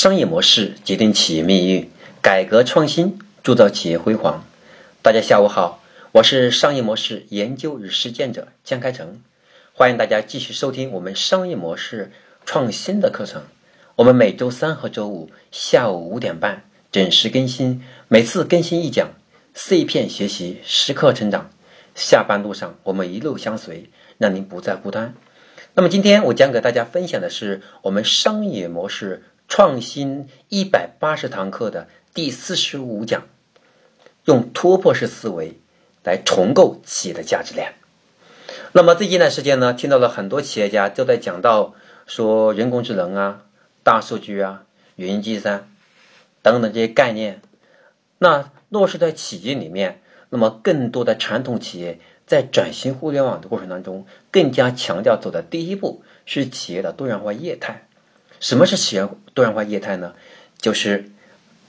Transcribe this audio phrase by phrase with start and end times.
[0.00, 1.90] 商业模式决定企业命运，
[2.22, 4.44] 改革创新铸造企业辉煌。
[5.02, 5.82] 大家下午好，
[6.12, 9.20] 我是商业模式研究与实践者江开成，
[9.72, 12.12] 欢迎大家继续收听我们商业模式
[12.46, 13.42] 创新的课程。
[13.96, 19.08] 我们每周三和周五下午五点半准时更新，每次更新一讲
[19.52, 21.50] 碎片学习，时刻成长。
[21.96, 25.16] 下班路上我们一路相随，让您不再孤单。
[25.74, 29.24] 那么今天我将给大家分享的是我们商业模式。
[29.48, 33.26] 创新一百八十堂课的第四十五讲，
[34.26, 35.58] 用突破式思维
[36.04, 37.72] 来重构企业的价值链。
[38.72, 41.74] 那么最近一段时间呢，听到了很多企业家都在讲到
[42.06, 43.42] 说人工智能啊、
[43.82, 44.64] 大数据啊、
[44.96, 45.66] 云计算
[46.42, 47.40] 等等这些概念。
[48.18, 57.87] 那落实在企业里面，那么更多的传统企业在转型互联网的过程当中，更加强调走的第一步是企业的多元化业态。
[58.40, 60.14] 什么是企业多元化业态呢？
[60.60, 61.10] 就是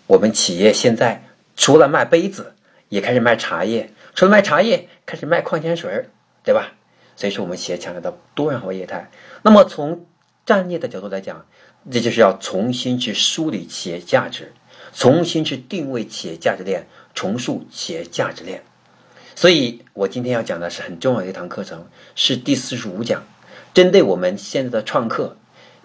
[0.08, 1.24] 我们企业现在
[1.56, 2.54] 除了卖杯子，
[2.90, 6.10] 也开始卖茶叶；除了卖茶叶，开始卖矿泉水儿，
[6.44, 6.74] 对吧？
[7.16, 9.10] 所以说，我们企业强调的多元化业态。
[9.42, 10.06] 那么，从
[10.46, 11.46] 战略的角度来讲，
[11.92, 14.54] 这就是要重新去梳理企业价值，
[14.94, 18.64] 重新去定位企业价值链，重塑企业价值链。
[19.36, 23.24] 所以我今天要讲的是很重要的一堂课程，是第四十五讲，
[23.74, 25.36] 针对我们现在的创客。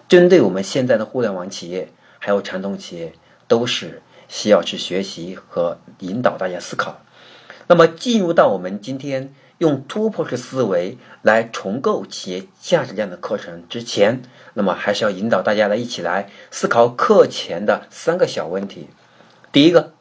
[0.07, 3.13] 针对我们现在的互联网企业，还有传统企业，
[3.47, 7.01] 都是需要去学习和引导大家思考。
[7.67, 14.21] 那么，进入到我们今天用突破式思维来重构企业价值链的课程之前，
[14.53, 18.89] 那么还是要引导大家来一起来思考课前的三个小问题。
[19.51, 19.93] 第一个，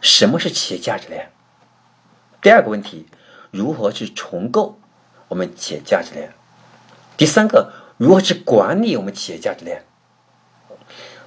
[0.00, 1.30] 什么是企业价值链？
[2.40, 3.06] 第二个问题，
[3.50, 4.78] 如何去重构
[5.28, 6.32] 我们企业价值链？
[7.18, 7.85] 第三个。
[7.98, 9.84] 如何去管理我们企业价值链？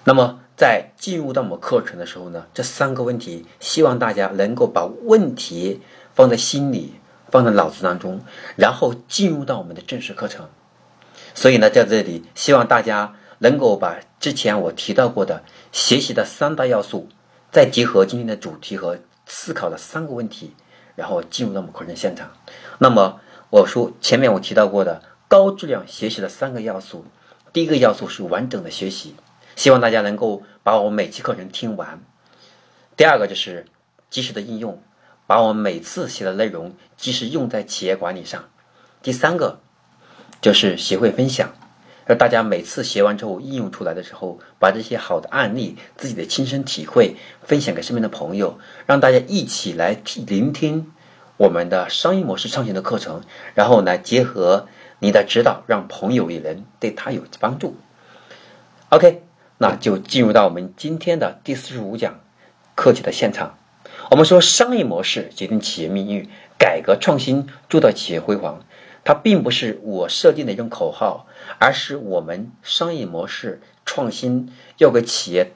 [0.03, 5.81] 那么，在进入到我们课程的时候呢，这三个问题，希望大家能够把问题
[6.13, 6.93] 放在心里，
[7.29, 8.21] 放在脑子当中，
[8.55, 10.47] 然后进入到我们的正式课程。
[11.33, 17.09] 所以呢，在这里，希望大家能够把之前我提到过的学习的三大要素，
[17.51, 20.53] 再结合今天的主题和思考的三个问题，
[20.95, 22.31] 然后进入到我们课程现场。
[22.77, 25.01] 那么，我说前面我提到过的。
[25.29, 27.05] 高质量学习的三个要素，
[27.53, 29.13] 第一个要素是完整的学习，
[29.55, 32.01] 希望大家能够把我们每期课程听完。
[32.97, 33.67] 第二个就是
[34.09, 34.81] 及时的应用，
[35.27, 38.45] 把我们每次写的内容及时用在企业管理上。
[39.03, 39.59] 第三个
[40.41, 41.53] 就是学会分享，
[42.07, 48.57] 让大家每次学完之后应用出来的时候，把这些好的案例、自己的亲身体会分享给身边的朋友，
[48.87, 50.91] 让大家一起来听聆听
[51.37, 53.21] 我们的商业模式创新的课程，
[53.53, 54.67] 然后来结合。
[54.99, 57.75] 你的指导让朋友也能对他有帮助。
[58.89, 59.23] OK，
[59.57, 62.19] 那就进入到我们今天的第四十五讲
[62.75, 63.57] 课题的现场。
[64.09, 68.63] 我们说商业模式决定企业命运，改革创新铸造企业辉煌。
[69.03, 71.25] 它并不是我设定的一种口号，
[71.57, 75.53] 而是我们商业模式创新要给企业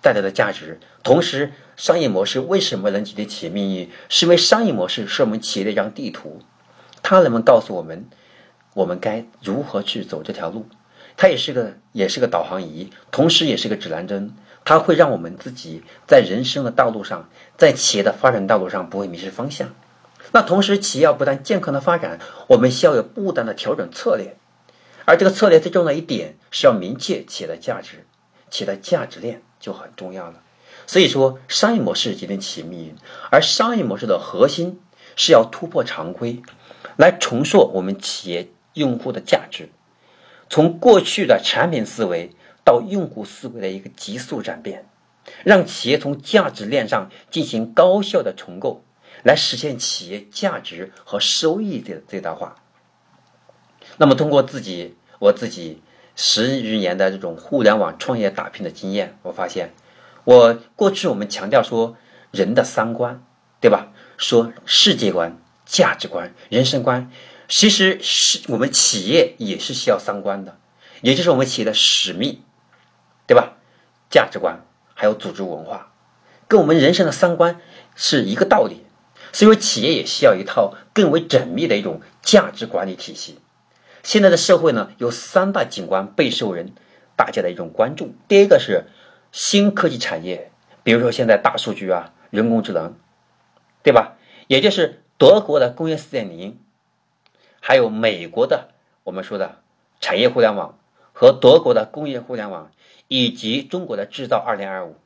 [0.00, 0.78] 带来的价值。
[1.02, 3.90] 同时，商业模式为什么能决定企业命运？
[4.08, 6.40] 是因为商业模式是我们企业的一张地图，
[7.02, 8.06] 它能不能告诉我们？
[8.74, 10.66] 我们该如何去走这条路？
[11.16, 14.34] 它也是个，也是个导航仪，同时也是个指南针。
[14.66, 19.74] 它会让我们自己在人生的道路上，在企业的发展道路上不会迷失方向。
[20.32, 22.18] 那同时，企业要不断健康的发展，
[22.48, 24.36] 我们需要有不断的调整策略。
[25.04, 28.06] 而这个策略最重要的一点是要明确企业的价值，
[28.48, 30.40] 企业的价值链就很重要了。
[30.86, 32.96] 所以说，商业模式决定企业命运，
[33.30, 34.80] 而商业模式的核心
[35.14, 36.42] 是要突破常规，
[36.96, 38.48] 来重塑我们企业。
[38.74, 39.70] 用户的价值，
[40.48, 42.30] 从过去的产品思维
[42.64, 44.86] 到用户思维的一个急速转变，
[45.42, 48.84] 让企业从价值链上进行高效的重构，
[49.22, 52.56] 来实现企业价值和收益的最大化。
[53.96, 55.82] 那么，通过自己我自己
[56.16, 59.72] 十余年的这种互联网创业打拼的经验，我发现，
[60.24, 61.96] 我过去我们强调说
[62.30, 63.22] 人的三观，
[63.60, 63.92] 对吧？
[64.16, 65.36] 说世界观、
[65.66, 67.10] 价值观、人生观。
[67.48, 70.58] 其实是我们企业也是需要三观的，
[71.02, 72.42] 也就是我们企业的使命，
[73.26, 73.56] 对吧？
[74.10, 74.64] 价值观
[74.94, 75.92] 还有组织文化，
[76.48, 77.60] 跟我们人生的三观
[77.94, 78.84] 是一个道理。
[79.32, 83.40] 所以说，企业也需要一套更为缜密的一种价值管理体系。
[84.04, 86.72] 现在的社会呢，有三大景观备受人
[87.16, 88.14] 大家的一种关注。
[88.28, 88.84] 第一个是
[89.32, 90.52] 新科技产业，
[90.84, 92.94] 比如说现在大数据啊、人工智能，
[93.82, 94.16] 对吧？
[94.46, 96.58] 也就是德国的工业四点零。
[97.66, 98.68] 还有美国的
[99.04, 99.62] 我们说的
[99.98, 100.78] 产业互联网
[101.14, 102.70] 和德国的工业互联网，
[103.08, 104.96] 以及中国的制造二零二五，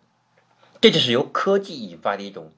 [0.81, 2.51] 这就是由科技引发的一种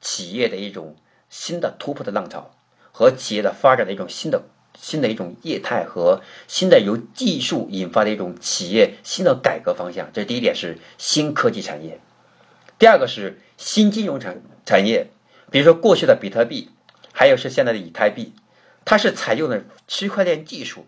[0.00, 0.94] 企业的一种
[1.28, 2.52] 新的突破的浪潮，
[2.92, 4.44] 和企业的发展的一种新的
[4.78, 10.08] 新的一种业态和新的由技术引发的一种企业新的改革方向。
[10.12, 11.98] 这第一点是新科技产业，
[12.78, 15.08] 第二个是新金融产产业，
[15.50, 16.70] 比如说过去的比特币，
[17.12, 18.34] 还有是现在的以太币，
[18.84, 20.86] 它是采用的区块链技术，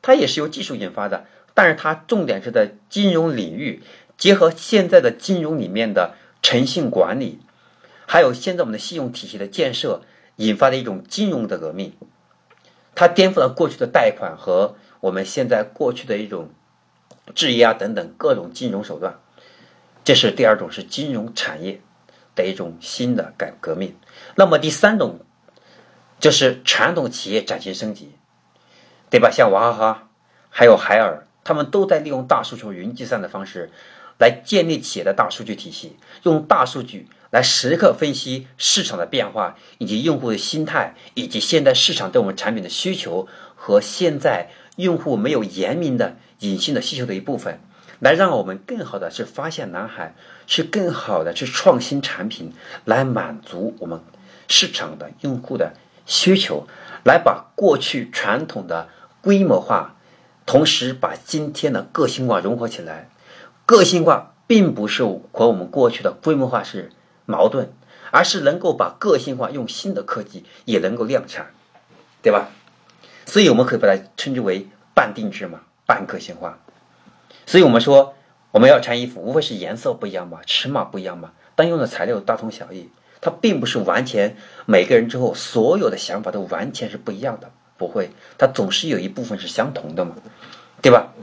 [0.00, 1.26] 它也是由技术引发的。
[1.54, 3.82] 但是它重点是在金融领域，
[4.16, 7.40] 结合现在的金融里面的诚信管理，
[8.06, 10.00] 还有现在我们的信用体系的建设，
[10.36, 11.92] 引发的一种金融的革命。
[12.94, 16.50] 它颠覆了过去的贷款和我们现在过去的一种
[17.34, 19.18] 质押等等各种金融手段。
[20.04, 21.80] 这是第二种是金融产业
[22.34, 23.94] 的一种新的改革命。
[24.36, 25.20] 那么第三种
[26.22, 28.12] 就是传统企业转型升级，
[29.10, 29.28] 对吧？
[29.28, 30.08] 像娃哈哈，
[30.48, 31.26] 还有海尔。
[31.42, 33.72] 他们都在利用大数据、云计算的方式，
[34.20, 43.26] 来建立企业的大数据体系，用大数据来时刻分析市场的变化，以及用户的心态，以及现在市场对我们产品的需求
[43.56, 47.58] 和现在用户没有严明的隐性的需求的一部分，
[47.98, 50.14] 来让我们更好的去发现蓝海，
[50.46, 52.52] 去更好的去创新产品，
[52.84, 54.00] 来满足我们
[54.46, 55.74] 市场的用户的
[56.06, 56.66] 需求，
[57.04, 58.88] 来把过去传统的
[59.20, 59.96] 规模化。
[60.44, 63.08] 同时把今天的个性化融合起来，
[63.64, 66.90] 个性化并不是和我们过去的规模化是
[67.26, 67.72] 矛盾，
[68.10, 71.52] 而是能够把个性化用新的科技也能够量产，
[72.22, 72.48] 对吧？
[73.24, 76.58] 所以我们可以把它称之为半定制嘛，半个性化。
[77.46, 78.14] 所以我们说
[78.50, 82.90] 我们要穿衣服，无非是颜色不一样嘛，尺码不一样嘛，但用的材料大同小异，
[83.22, 84.36] 它并不是完全
[84.66, 87.50] 每个人之后所有的想法都完全是不一样的。
[87.78, 90.14] 不会，它总是有一部分是相同的嘛，
[90.80, 91.14] 对吧？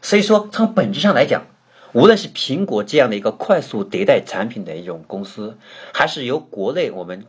[0.00, 1.46] 所以说，从本质上来讲，
[1.92, 5.58] 无论是苹果这样的一个快速迭代产品的一种公司，
[5.92, 7.26] 还是由国内我们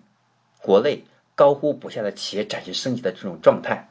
[0.62, 1.04] 国内
[1.36, 3.90] 高呼不下的企业展现升级的这种状态，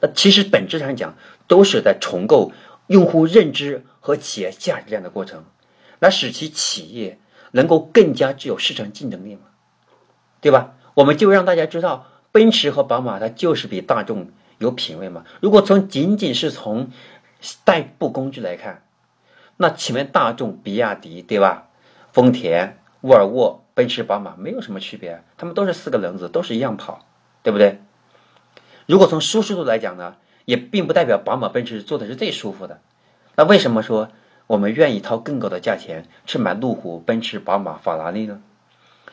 [0.00, 1.16] 那其实本质上讲，
[1.48, 2.52] 都是在重构
[2.86, 5.44] 用户认知和企业价值这样的过程，
[5.98, 7.18] 来使其企业
[7.52, 9.42] 能够更加具有市场竞争力嘛，
[10.40, 10.74] 对吧？
[10.94, 12.06] 我们就让大家知道。
[12.32, 14.28] 奔驰和宝马，它就是比大众
[14.58, 15.24] 有品位嘛。
[15.40, 16.90] 如果从仅仅是从
[17.64, 18.84] 代步工具来看，
[19.56, 21.66] 那前面大众、比亚迪，对吧？
[22.12, 27.04] 丰田、沃尔沃、奔驰、宝马没有什么区别，他们都是四个轮子，都是一样跑，
[27.42, 27.80] 对不对？
[28.86, 30.14] 如果从舒适度来讲呢，
[30.44, 32.80] 也并不代表宝马、奔驰做的是最舒服的。
[33.34, 34.08] 那为什么说
[34.46, 38.40] 我们愿意掏更高的价钱去买路虎、奔驰、宝马、法拉利呢？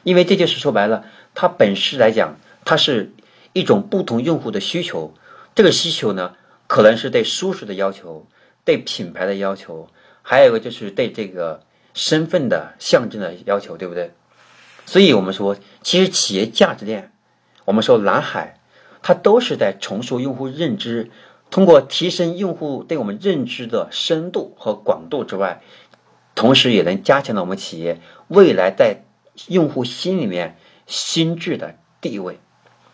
[0.08, 1.04] 因为这就是说白了，
[1.36, 2.38] 它本身来讲。
[2.64, 3.14] 它是
[3.54, 5.14] 一种不同用户的需求，
[5.56, 6.34] 这个需求呢，
[6.68, 8.28] 可能是对舒适的要求，
[8.66, 9.88] 对品牌的要求，
[10.22, 11.62] 还有一个就是对这个
[11.94, 14.12] 身份的象征的要求，对不对？
[14.86, 17.14] 所以我们说，其实企业价值链，
[17.64, 18.60] 我们说蓝海，
[19.02, 21.10] 它都是在重塑用户认知，
[21.50, 25.62] 通过提升用户对我们认知的深度和广度之外，
[26.36, 29.04] 同时也能加强了我们企业未来在
[29.48, 32.40] 用户心里面心智的地位。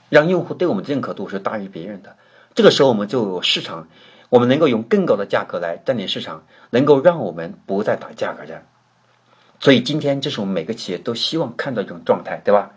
[0.10, 2.16] 让用户对我们的认可度是大于别人的，
[2.54, 3.88] 这个时候我们就有市场，
[4.30, 8.68] 我们能够用更高的价格来占领市场，能够让我们不再打价格战。
[9.60, 12.74] 所以今天这是我们每个企业都希望看到一种状态，对吧？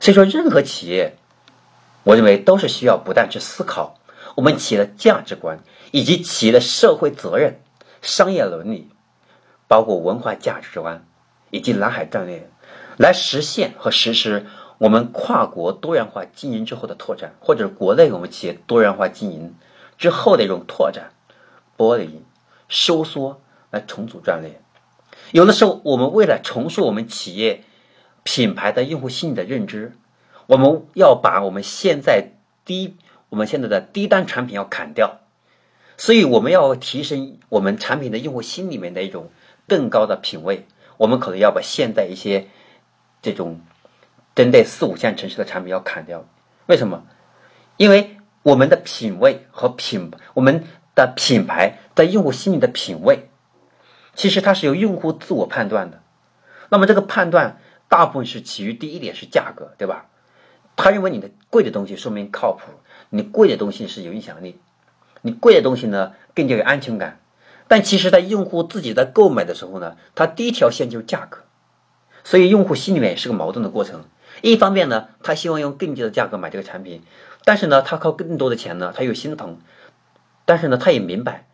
[0.00, 1.16] 所以说，任何企业，
[2.02, 3.98] 我认为都是需要不断去思考
[4.34, 5.60] 我们企业的价值观，
[5.92, 7.58] 以及企业的社会责任、
[8.02, 8.90] 商业伦理，
[9.66, 11.06] 包括文化价值观
[11.52, 12.48] 以及蓝海战略，
[12.96, 14.46] 来实现和实施。
[14.78, 19.54] 我们跨国多元化经营之后的拓展，或者国内我们企业多元化经营
[19.96, 21.12] 之后的一种拓展、
[21.76, 22.24] 剥离、
[22.68, 23.40] 收缩
[23.70, 24.60] 来重组战略。
[25.30, 27.62] 有的时候，我们为了重塑我们企业
[28.24, 29.92] 品牌的用户心理的认知，
[30.46, 32.32] 我们要把我们现在
[32.64, 32.96] 低
[33.28, 35.20] 我们现在的低端产品要砍掉，
[35.96, 39.30] 所以我们要提升我们产品的用户心里面的一种
[39.68, 40.66] 更高的品位。
[41.02, 42.46] 我们可能要把现在一些
[43.20, 43.60] 这种。
[44.34, 46.24] 针对四五线城市的产品要砍掉，
[46.64, 47.04] 为什么？
[47.76, 53.28] 因为我们的品味和品，我们的品牌在用户心里的品味，
[54.14, 56.00] 其实它是由用户自我判断的。
[56.70, 60.06] 那么这个判断大部分是起于第一点是价格，对吧？
[60.74, 62.72] 他认为你的贵的东西说明靠谱，
[63.10, 64.58] 你贵的东西是有影响力，
[65.20, 67.20] 你贵的东西呢更加有安全感。
[67.68, 71.38] 但其实，在用户自己在购买的时候呢，他第一条线就是价格，
[72.24, 74.04] 所以用户心里面也是个矛盾的过程。
[74.40, 77.02] 一方面呢，他希望用更低的价格买这个产品，
[77.44, 79.58] 但是呢，他靠更多的钱呢，他又心疼。
[80.44, 81.46] 但是呢，他也明白，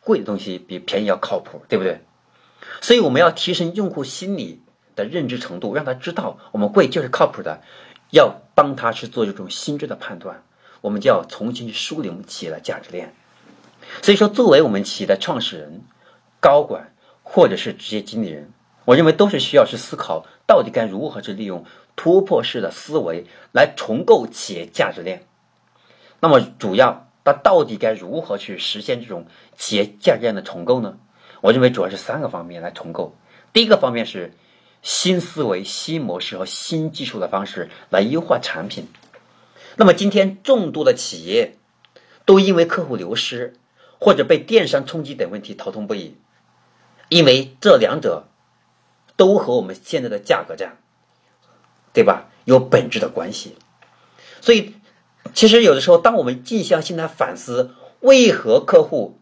[0.00, 2.00] 贵的东西比便宜要靠谱，对不对？
[2.80, 4.62] 所以我们要提升用户心理
[4.94, 7.60] 的认知程度，让他知道我们贵就是靠谱的，
[8.10, 10.42] 要帮他去做这种心智的判断。
[10.80, 13.14] 我们就要重新梳理我们企业的价值链。
[14.02, 15.82] 所以说，作为我们企业的创始人、
[16.40, 18.52] 高管或者是职业经理人，
[18.84, 21.64] 我认为都是需要去思考，到底该如何去利用
[21.96, 25.26] 突破式的思维来重构企业价值链。
[26.20, 29.26] 那么，主要它到底该如何去实现这种
[29.56, 30.98] 企业价值链的重构呢？
[31.40, 33.16] 我认为主要是三个方面来重构。
[33.52, 34.32] 第一个方面是
[34.82, 38.88] 新思维、新模式和新技术的方式来优化产品。
[39.76, 41.56] 那么今天众多的企业
[42.24, 43.54] 都因为客户流失
[44.00, 46.16] 或者被电商冲击等问题头痛不已，
[47.08, 48.28] 因为这两者
[49.16, 50.78] 都和我们现在的价格战，
[51.92, 53.56] 对吧，有本质的关系。
[54.40, 54.74] 所以，
[55.32, 59.18] 其实有的时候，当我们静下心来反思，为何客户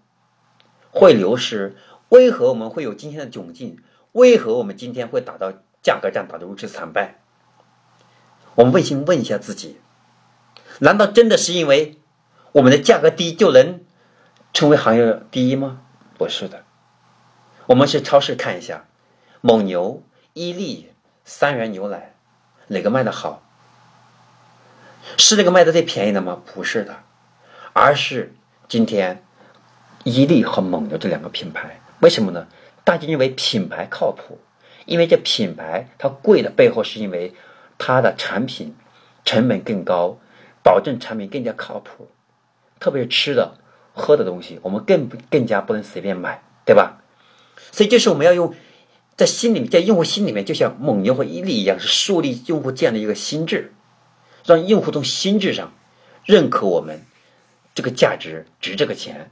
[0.91, 1.77] 会流失，
[2.09, 3.79] 为何我们会有今天的窘境，
[4.13, 5.53] 为何我们今天会打到
[5.83, 7.21] 价格战打得如此惨败，
[8.57, 9.79] 我们扪心问一下自己。
[10.81, 11.99] 难道真的是因为
[12.53, 13.85] 我们的价格低就能
[14.53, 15.81] 成为行业第一吗？
[16.19, 16.65] 不是的，
[17.67, 18.85] 我们去超市看一下，
[19.41, 20.03] 蒙牛、
[20.35, 20.93] 伊利、
[21.25, 22.15] 三元牛奶
[22.69, 23.43] 哪个卖的好？
[25.17, 26.43] 是那个卖的最便宜的吗？
[26.55, 27.03] 不是的，
[27.73, 28.35] 而是
[28.69, 29.25] 今天
[30.05, 32.47] 伊利和蒙牛这两个品牌，为什么呢？
[32.85, 34.39] 大家认为品牌靠谱，
[34.87, 37.35] 因为这品牌它贵的背后是因为
[37.79, 38.77] 它的产品
[39.25, 40.19] 成本更高。
[40.65, 42.09] 保证产品更加靠谱，
[42.79, 43.57] 特别是吃的、
[43.93, 46.99] 喝的东西，我们更更加不能随便买，对吧？
[47.71, 48.55] 所以，就是我们要用
[49.17, 53.73] 在心里面，在用户心里面，就像蒙牛和伊利一样，是树立用户这样的一个心智，
[54.45, 55.73] 让用户从心智上
[56.25, 57.03] 认可我们
[57.75, 59.31] 这个价值值这个钱，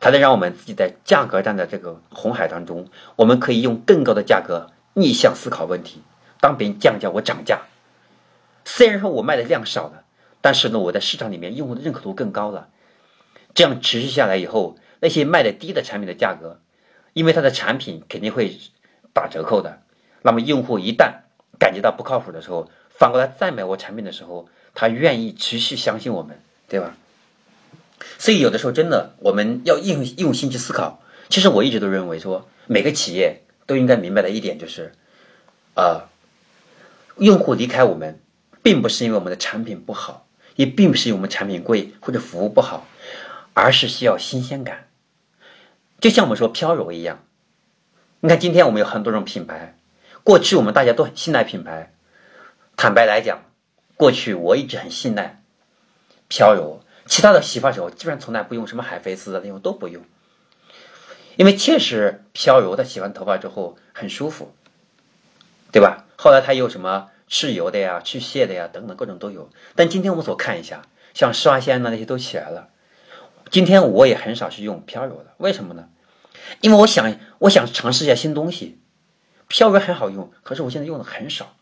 [0.00, 6.02] 才能让我们自己在价格战的这个红海当中，我们可以用更高的价格逆向思考问题。
[6.40, 7.62] 当别人降价，我涨价，
[8.64, 10.02] 虽然说我卖的量少了。
[10.40, 12.68] 但是呢，我在市场里面用户的认可度更高了，
[13.54, 16.60] 这样持续下来以后，那些卖的低的产品的价格，
[17.12, 18.58] 因为它的产品肯定会
[19.12, 19.80] 打折扣的，
[20.22, 21.22] 那么用户一旦
[21.58, 26.96] 感觉到不靠谱的时候，反过来再买我产品的时候，他愿意持续相信我们，对吧？
[28.18, 31.00] 所以有的时候真的我们要用用心去思考。
[31.28, 34.92] 其实我一直都认为说，每个企业都应该明白的一点就是，
[35.74, 36.10] 啊，
[37.18, 38.20] 用户离开我们，
[38.62, 40.26] 并不是因为我们的产品不好。
[40.56, 42.86] 也并不是因为我们产品贵或者服务不好，
[43.54, 44.88] 而是需要新鲜感。
[46.00, 47.24] 就像我们说飘柔一样，
[48.20, 49.78] 你看今天我们有很多种品牌，
[50.22, 51.94] 过去我们大家都很信赖品牌。
[52.76, 53.44] 坦白来讲，
[53.96, 55.42] 过去我一直很信赖
[56.28, 60.02] 飘柔，其他的洗发水我基本上从来不用什么海飞丝的那种都不用，
[61.36, 64.54] 因为确实飘柔的洗完头发之后很舒服，
[65.72, 66.04] 对吧？
[66.16, 67.08] 后来它有什么？
[67.26, 69.48] 去油的呀，去屑的呀，等等各种都有。
[69.74, 70.82] 但今天我们所看一下，
[71.14, 72.68] 像刷鲜的那些都起来了。
[73.54, 75.88] 今天我也很少去用飘柔的，为什么呢？
[76.60, 78.80] 因为我想，我想尝试一下新东西。
[79.46, 81.54] 飘柔很好用，可是我现在用的很少。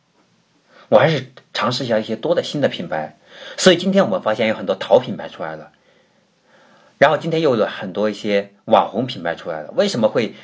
[0.88, 3.18] 我还是尝试一下一些多的新的品牌。
[3.58, 5.70] 所以今天我们发现有很多淘品牌出来了，
[6.96, 9.70] 然后今天又有很多一些网红品牌出来了。
[9.72, 10.34] 为什么会？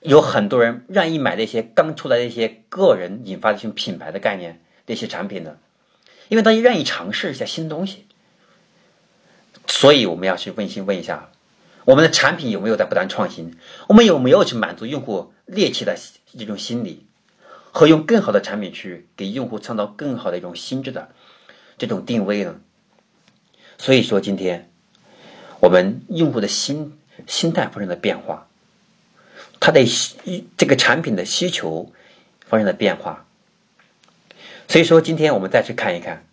[0.00, 5.56] 有很多人愿意买那些刚出来的一些个人引发的一些品牌的概念那些产品呢？
[6.26, 8.08] 因为大家愿意尝试一下新东西，
[9.68, 11.30] 所以我们要去问心问一下，
[11.84, 13.56] 我们的产品有没有在不断创新？
[13.88, 15.96] 我们有没有去满足用户猎奇的
[16.38, 17.06] 这种心理，
[17.72, 21.10] 和用更好的产品去给用户创造更好的一种心智的
[21.78, 22.60] 这种定位呢？
[23.78, 24.70] 所以说，今天
[25.60, 28.48] 我们用户的心心态发生了变化。
[29.58, 29.84] 他的
[30.56, 31.90] 这个产品的需求
[32.46, 33.26] 发生了变化，
[34.68, 36.24] 所以说今天我们再去看一看，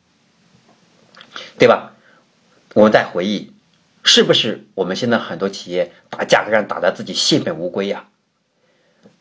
[1.57, 1.93] 对吧？
[2.73, 3.53] 我们再回忆，
[4.03, 8.09] 是不是我们现在很多企业打价格战打的自己血本无归呀？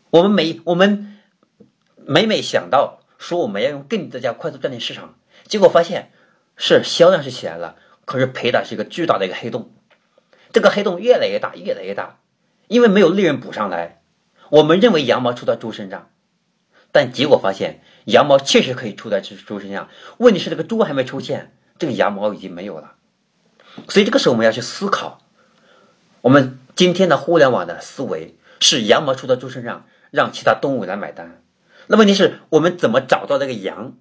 [0.09, 1.19] 我们每我们
[1.97, 5.17] 每每想到说我们要用更低价快速占领市场，
[5.47, 6.13] 结果发现
[6.57, 9.71] 是销量是起来了，可是赔的是一个巨大的一个黑洞，
[10.51, 12.19] 这个黑洞越来越大，越来越大。
[12.69, 14.01] 因为没有利润补上来，
[14.49, 16.11] 我们认为羊毛出在猪身上，
[16.91, 19.91] 但结果发现羊毛确实可以出在猪猪身上。
[20.17, 22.95] 问题是这个猪还没出现，这个羊毛已经没有了。
[23.89, 25.21] 所以这个时候我们要去思考，
[26.21, 31.43] 我们今天的互联网的思维是羊毛出在猪身上，让其他动物来买单。
[31.87, 33.95] 那问题是我们怎么找到这个羊？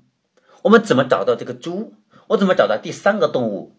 [0.61, 1.93] 我们怎么找到这个猪？
[2.27, 3.75] 我怎么找到第三个动物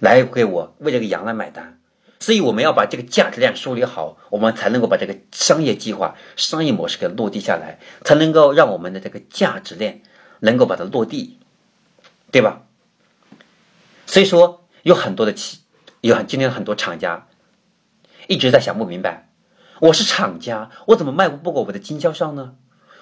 [0.00, 1.80] 来给我为这个羊来买单？
[2.20, 10.02] 所以我们要把这个价值链梳理好，我们才能够把这个商业计划、商业模式给落地下来，才能够让我们的这个价值链
[10.40, 11.38] 能够把它落地，
[12.30, 12.62] 对吧？
[14.06, 15.60] 所以说，有很多的企，
[16.00, 17.26] 有很今天很多厂家
[18.28, 19.30] 一直在想不明白：
[19.80, 22.56] 我是厂家，我怎么卖不过我的经销商呢？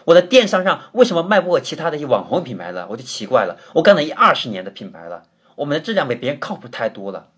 [0.07, 2.87] 我的电商上为什么卖不过其他的一些网红品牌呢？
[2.91, 3.59] 我就奇怪了。
[3.75, 5.25] 我干了一二十年的品牌了，
[5.57, 7.29] 我们的质量比别人靠谱太多了。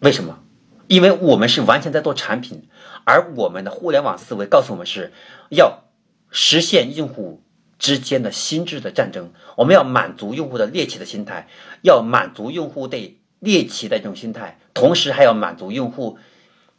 [0.00, 0.38] 为什么？
[0.86, 2.68] 因为我们是完全在做产品，
[3.04, 5.12] 而我们的互联网思维告诉我们是
[5.50, 5.84] 要
[6.30, 7.42] 实现用户
[7.78, 9.32] 之间的心智的战争。
[9.56, 11.48] 我们要满足用户的猎奇的心态，
[11.82, 16.18] 要满足用户对猎奇的这种心态，同时还要满足用户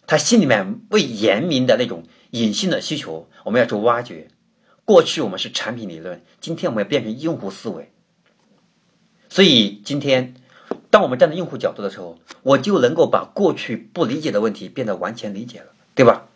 [0.08, 3.30] 他心里面未言明的那种隐性的需求。
[3.46, 4.28] 我们要去挖掘。
[4.86, 7.92] 过去我们是产品理论，今天我们要变成用户思维。
[9.30, 10.36] 所以今天。
[10.92, 16.28] 当我们站在用户角度的时候，我就能够把过去不理解的问题变得完全理解了，对吧？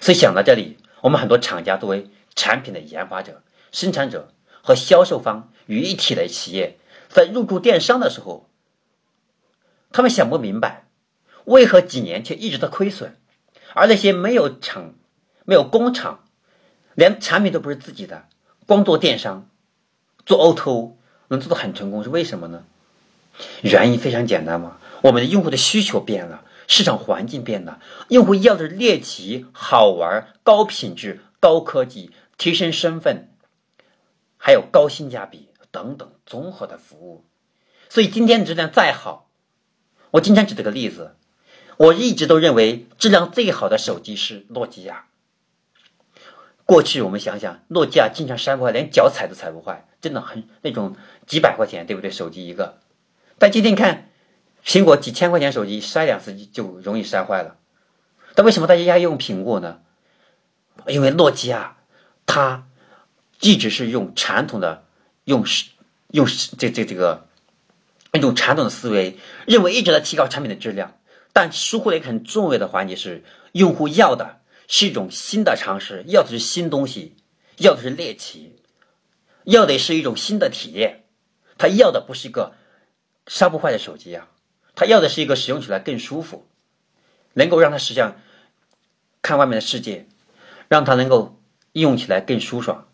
[0.00, 8.48] 所以想到这里，我们很多厂家作为产品的研发者、生产者和销售方于一体的企业，在入驻电商的时候，
[9.90, 10.86] 他们想不明白，
[11.44, 13.16] 为何几年却一直在亏损，
[13.74, 14.94] 而那些没有厂、
[15.44, 16.24] 没有工厂，
[16.94, 18.26] 连产品都不是自己的，
[18.66, 19.48] 光做电商、
[20.24, 20.92] 做 O2O
[21.28, 22.64] 能做的很成功，是为什么呢？
[23.62, 32.10] 原因非常简单嘛，我们的用户的需求变了，市场环境变了，用户要的是猎奇、好玩、高品质、高科技、
[32.42, 33.28] 提升身份，
[34.36, 37.24] 还有高性价比等等综合的服务。
[37.88, 39.30] 所以今天质量再好，
[40.10, 41.14] 我经常举这个例子，
[41.76, 45.06] 我一直都认为质量最好的手机是诺基亚。
[46.66, 50.96] 过去我们想想，诺基亚经常摔坏，连脚踩都踩不坏，真的很那种
[51.28, 52.10] 几百块钱，对不对？
[52.10, 52.80] 手机一个。
[53.38, 54.10] 但今天看，
[54.64, 57.56] 苹果几千块钱手机摔两次就容易摔坏了。
[58.34, 59.80] 但为什么大家要用苹果呢？
[60.88, 61.76] 因为诺基亚
[62.26, 62.66] 他
[63.40, 64.84] 一直是用传统的
[65.24, 65.44] 用
[66.08, 66.26] 用
[66.58, 67.28] 这这这个
[68.12, 70.98] 一种传统的思维，认为一直在提高产品的质量，
[71.32, 77.16] 但疏忽了一个很重要的环节是，用户要的是一种新的尝试，要的是新东西，
[77.58, 78.56] 要的是猎奇，
[79.44, 81.04] 要的是一种新的体验，
[81.58, 82.54] 他要的不是一个。
[83.28, 84.28] 杀不坏的手机啊，
[84.74, 86.48] 他要的是一个使用起来更舒服，
[87.34, 88.16] 能够让他实际上
[89.22, 90.08] 看外面的世界，
[90.66, 91.40] 让他能够
[91.72, 92.86] 用起来更舒爽，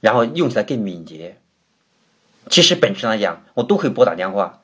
[0.00, 1.40] 然后用起来更敏捷。
[2.48, 4.62] 其实本质上来讲，我都可以拨打电话。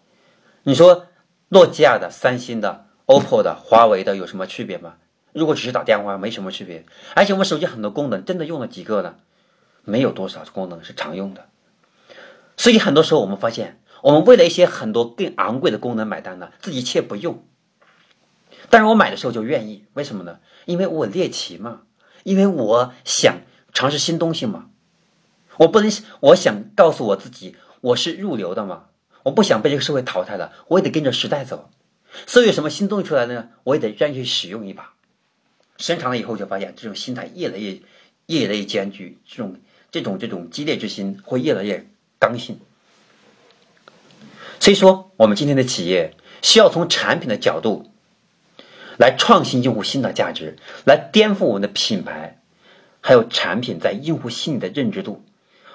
[0.62, 1.06] 你说
[1.48, 4.94] 诺基亚的、三星的、OPPO 的、华为的有什么区别吗？
[5.32, 6.84] 如果只是打电话，没什么区别。
[7.14, 9.16] 而且我们手机很多功能，真的用了几个呢？
[9.84, 11.48] 没有多少功能是常用的。
[12.56, 13.78] 所以很多时候我们发现。
[14.02, 17.46] 我们为了一些很多更昂贵的功能买单呢，自己却不用。
[18.68, 20.40] 但是我买的时候就愿意，为什么呢？
[20.64, 21.82] 因为我猎奇嘛，
[22.24, 23.40] 因为我想
[23.72, 24.66] 尝试新东西嘛。
[25.58, 28.86] 我不能，我想告诉我自己，我是入流的嘛，
[29.24, 31.70] 我不想被这个社会淘汰了，我也得跟着时代走。
[32.26, 34.94] 所以有什么新东西出来呢，我也得愿意去使用一把。
[35.78, 37.80] 时间长了以后，就发现这种心态越来越、
[38.26, 39.56] 越来越艰巨，这种、
[39.90, 41.86] 这种、这种激烈之心会越来越
[42.18, 42.58] 刚性。
[44.58, 47.91] 所以说，我们今天的企业需要从产品的角度
[49.02, 52.40] 来创新用户新的价值，来颠覆我们的品牌，
[53.00, 55.24] 还有产品在用户心里的认知度。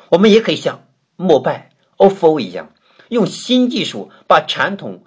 [0.08, 0.86] 我们也可以像
[1.18, 2.72] 摩拜、ofo 一样，
[3.10, 5.04] 用新技术把传统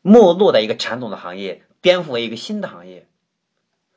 [0.00, 3.06] 没落的一个传统的行业颠覆为一个新的行业。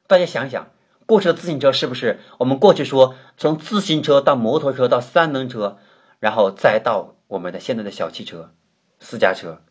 [0.06, 0.68] 大家想想，
[1.06, 2.20] 过去的自行车是不是？
[2.40, 5.78] 我们过去说，从自行车到摩托车到三轮车，
[6.20, 8.54] 然后再到我们的现在的小汽车。
[9.00, 9.62] 私家车，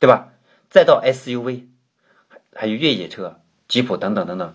[0.00, 0.32] 对吧？
[0.68, 1.66] 再到 SUV，
[2.56, 3.38] 还有越野车、
[3.68, 4.54] 吉普等等等等。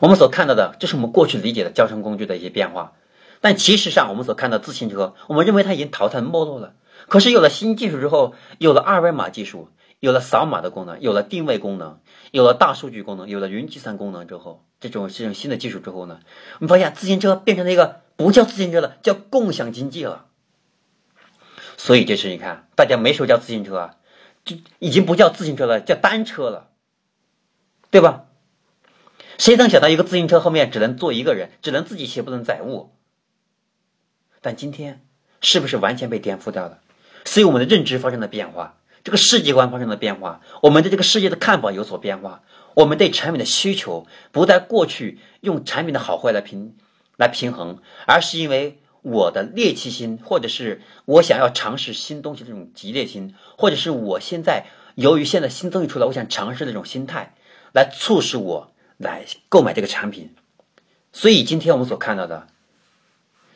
[0.00, 2.94] 我们所看到的，这是我们过去理解的交通工具的一些变化。
[3.40, 6.72] 但其实上，我们所看到自行车，我们认为它已经淘汰没落了。
[7.08, 9.68] 可是有了新技术之后，有了二维码技术，
[10.00, 12.00] 有了扫码的功能，有了定位功能，
[12.32, 16.20] 有了大数据功能，有了云计算功能之后，这种这种新的技术之后呢，
[16.54, 20.24] 我们发现自行车变成了一个不叫自行车了，叫共享经济了。
[21.76, 23.95] 所以这是你看，大家没说叫自行车啊，
[24.46, 26.70] 就已经不叫自行车了，叫单车了，
[27.90, 28.26] 对吧？
[29.36, 32.92] 谁能想到一个自行车后面只能坐一个人，只能自己骑不能载物？
[34.40, 35.04] 但今天
[35.40, 36.78] 是不是完全被颠覆掉了？
[37.24, 46.76] 所以我们的认知发生了变化，这个世界观发生了变化，我们对这个世界的看法有所变化，我们对产品的需求不在过去用产品的好坏来平
[47.16, 48.80] 来平衡，而是因为。
[49.08, 54.66] 我的猎奇心，或者是我想要尝试新东西这种激烈心，或者是我现在
[54.96, 57.34] 由于现在新东西出来，我想尝试的这种心态，
[57.72, 60.34] 来促使我来购买这个产品。
[61.12, 62.48] 所以今天我们所看到的，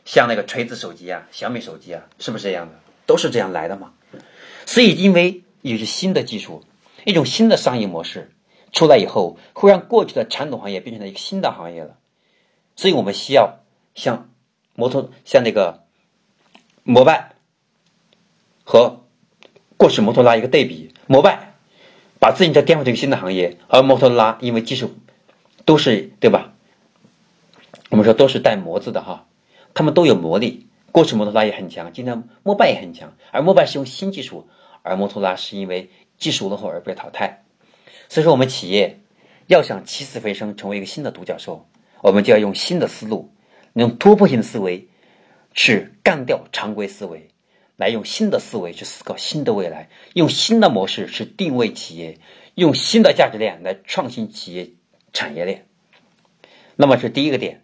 [0.05, 2.75] 像那个锤子手机啊、小米手机啊，是不是这样的？
[3.07, 3.93] 都是这样来的嘛？
[4.67, 6.63] 所以因为有些新的技术，
[7.05, 8.31] 一种新的商业模式
[8.71, 11.97] 出来以后，会让过去的传统行业变成了一个新的行业了。
[12.77, 13.59] 所以我们需要
[13.97, 14.30] 像
[14.75, 15.85] 摩托、像那个
[16.83, 17.33] 摩拜
[18.65, 19.05] 和
[19.77, 21.55] 过去摩托拉一个对比，摩拜
[22.19, 24.95] 把自行车颠覆成新的行业，而摩托拉因为技术
[25.65, 26.53] 都是对吧？
[27.91, 29.27] 我们说都是带“摩”字的哈，
[29.75, 30.69] 他们都有魔力。
[30.93, 34.49] 过去摩托拉也很强，今天摩拜也很强，而摩拜是用新技术，
[34.83, 37.45] 而摩托拉是因为技术落后而被淘汰。
[38.09, 39.01] 所以说，我们企业
[39.47, 41.69] 要想起死回生，成为一个新的独角兽，
[42.03, 43.31] 我们就要用新的思路，
[43.75, 44.89] 用突破性的思维
[45.53, 47.31] 去干掉常规思维，
[47.77, 52.19] 来用新的思维去思考新的未来，用新的模式去定位企业，
[52.55, 54.71] 用新的价值链来创新企业
[55.13, 55.67] 产业链。
[56.77, 57.63] 那么，是第一个点。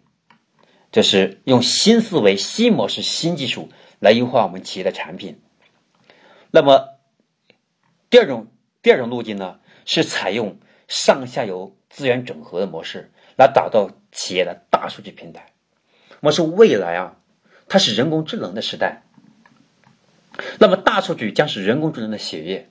[0.89, 5.41] 就是用新思维、新模式、新技术来优化我们企业的产品。
[6.49, 6.87] 那么，
[8.09, 8.47] 第二种
[8.81, 15.51] 第二种路径呢，是采用上下游资源整合的模式，来打造企业的大数据平台。
[16.21, 17.17] 我说未来啊，
[17.67, 19.03] 它是人工智能的时代。
[20.59, 22.69] 那么，大数据将是人工智能的血液。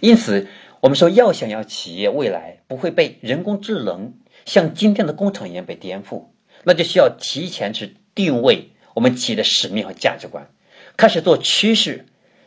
[0.00, 0.48] 因此，
[0.80, 6.26] 我们说要想要企业未来不会被人工智能像今天的工厂一样被颠覆。
[6.64, 10.50] 那就需要提前去定位我们企业的使命和价值观，
[10.96, 12.06] 开始做趋势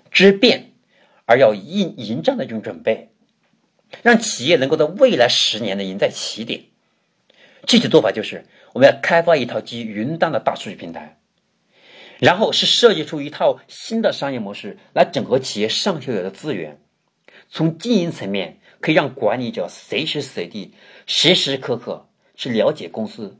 [0.09, 0.71] 之变，
[1.25, 3.11] 而要迎迎战的这种准备，
[4.01, 6.61] 让企业能够在未来十年的赢在起点。
[7.67, 11.17] 具体做法就是，我们要开发一套基于云端的大数据平台，
[12.19, 16.79] 然后是设计出一套新的商业模式来整合企业上下游的资源，
[17.49, 20.73] 从经营层面可以让管理者随时随地、
[21.05, 23.37] 时时刻刻去了解公司。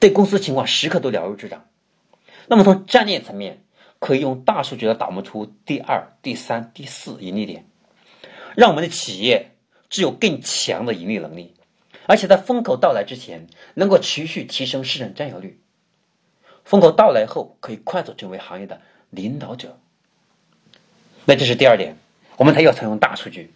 [0.00, 1.66] 对公司情况时刻都了如指掌。
[2.46, 3.62] 那么从战略层面，
[3.98, 7.66] 可以用大数据来打磨出第二、第三、第四盈利点，
[8.56, 9.52] 让我们的企业
[9.88, 11.54] 具有更强的盈利能力，
[12.08, 15.60] 而且在风口到来之前，能够持续提升市场占有率。
[16.64, 19.78] 风口到来后，可以快速成为行业的领导者。
[21.26, 21.96] 那这是第二点，
[22.38, 23.52] 我们才要采用大数据，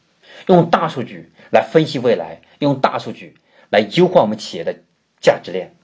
[0.48, 3.38] 用大数据来分析未来，用大数据
[3.70, 4.76] 来优化我们企业的
[5.18, 5.74] 价值链。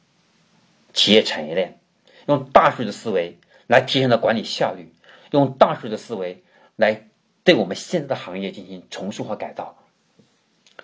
[0.92, 1.78] 企业产业链
[2.26, 4.92] 用大数据的思维来提升的管理效率，
[5.30, 6.42] 用大数据的思维
[6.76, 7.08] 来
[7.44, 9.74] 对我们现在的行业进行重塑和改造，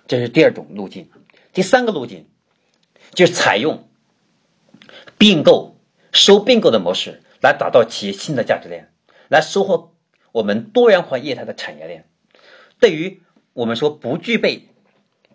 [0.07, 1.07] 这是第二种路径。
[1.55, 2.29] 第三个路径
[3.14, 3.88] 就是采用
[5.17, 5.79] 并购、
[6.12, 8.93] 收并购的模式来打造企业新的价值链，
[9.29, 9.95] 来收获
[10.33, 12.09] 我们多元化业态的产业链。
[12.81, 14.69] 对于我们说不具备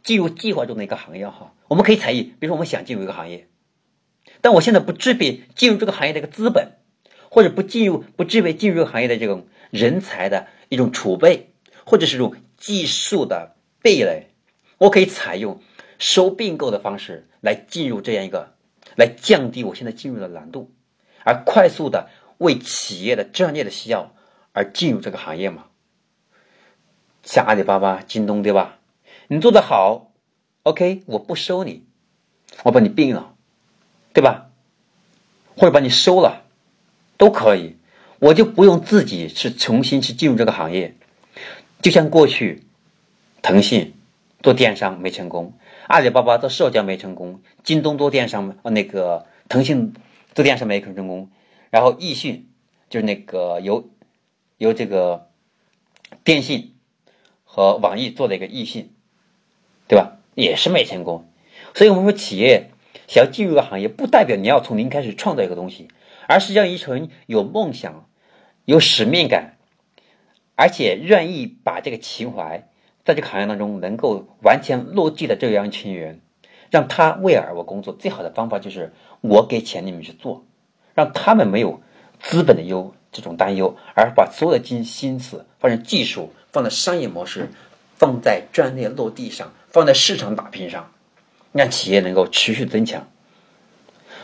[0.04, 3.48] 进入计划中的一个行业哈，我们可以采用，比如说我们想进入一个行业。
[4.42, 6.74] 但我现在不具备进入这个行业的一个资本，
[7.30, 11.54] 或者不进入不具备进入行业的这种人才的一种储备，
[11.86, 14.28] 或者是种技术的壁垒，
[14.78, 15.62] 我可以采用
[16.00, 18.56] 收并购的方式来进入这样一个，
[18.96, 20.72] 来降低我现在进入的难度，
[21.24, 22.10] 而快速的
[22.40, 24.16] 为企业的战略的需要
[24.54, 25.66] 而进入这个行业嘛？
[27.24, 28.80] 像阿里巴巴、京东对吧？
[29.28, 30.12] 你做的好
[30.64, 31.86] ，OK，我不收你，
[32.64, 33.36] 我把你并了。
[34.12, 34.50] 对吧？
[35.56, 36.44] 或者把你收了，
[37.16, 37.78] 都可以，
[38.18, 40.96] 我就不用自己去重新去进入这个行业。
[41.82, 42.64] 就像过去，
[43.44, 43.94] 腾讯
[44.42, 45.54] 做电商没成功，
[45.90, 49.92] 阿里巴巴做社交没成功，京东做电商呃那个腾讯
[50.36, 51.32] 做电商没成功，
[51.72, 52.52] 然后易迅
[52.92, 53.90] 就是那个由
[54.60, 55.32] 由这个
[56.24, 56.76] 电信
[57.44, 58.94] 和网易做的一个易迅，
[59.88, 60.20] 对吧？
[60.36, 61.28] 也是没成功。
[61.74, 62.70] 所以我们说企业。
[63.08, 65.88] 想要进入一个行业，不代表你要从零开始创造一个东西，
[66.28, 68.08] 而是要一群有梦想、
[68.66, 69.58] 有使命感，
[70.54, 72.69] 而且愿意把这个情怀
[73.10, 76.22] 在这个行业当中能够完全落地的这样一群人，
[76.70, 77.92] 让他为而我工作。
[77.92, 80.46] 最好的方法就是我给钱你们去做，
[80.94, 81.82] 让他们没有
[82.20, 87.50] 资本的忧这种担忧，而把所有的精心思放在技术、放在商业模式、
[87.96, 90.92] 放在专业落地上、放在市场打拼上。
[91.52, 93.10] 让企业能够持续增强。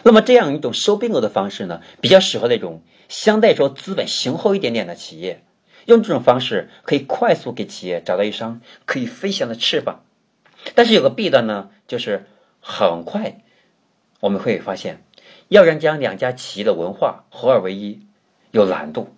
[0.03, 5.43] 那么，这样一种收并购的方式呢，比较适合那种相对来说资本雄厚一点点的企业。
[5.85, 10.03] 用这种方式可以快速给企业找到一双可以飞翔的翅膀。
[10.73, 12.25] 但是有个弊端呢，就是
[12.59, 13.41] 很快
[14.19, 15.03] 我们会发现，
[15.47, 18.01] 要让将两家企业的文化合二为一，
[18.51, 19.15] 有难度。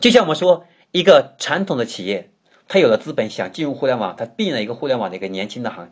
[0.00, 2.30] 就像我们说，一个传统的企业，
[2.68, 5.90] 它有了资本想进入互联网，它并了一个互联网的一个年轻的行，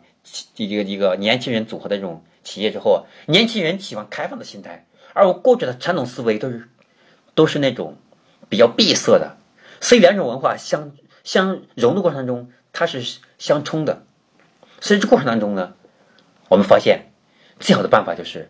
[0.57, 6.69] 一个一个年轻人组合的这种企业之后，年轻人喜欢开放的心态，而我过去的传统思维都是
[7.33, 7.97] 都是那种
[8.49, 9.37] 比较闭塞的，
[9.83, 10.93] 所以两种文化相
[11.25, 14.05] 相融的过程中，它是相冲的。
[14.79, 15.73] 所以这过程当中呢，
[16.47, 17.11] 我们发现
[17.59, 18.49] 最好的办法就是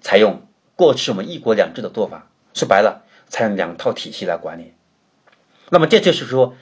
[0.00, 4.74] 采用过去我们一国两制的做法，说白了，采用两套体系来管理。
[5.70, 6.56] 那么这就是说，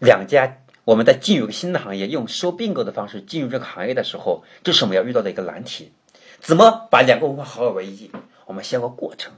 [0.00, 5.92] 两家我们在进入一个新的行业，用收并购的方式进入这个行业的时候，这是我们要遇到的一个难题。
[6.40, 8.10] 怎么把两个文化合二为一？
[8.46, 9.32] 我们先个过程。